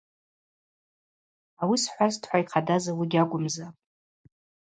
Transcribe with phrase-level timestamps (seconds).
[1.61, 3.77] Ауи схӏвазтӏхӏва– йхъадаз ауи гьакӏвымзапӏ.